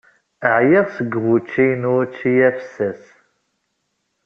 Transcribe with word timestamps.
Ɛyiɣ 0.57 0.85
seg 0.97 1.11
wucci 1.23 1.67
n 1.81 1.83
wucci 1.91 2.31
afessas. 2.49 3.03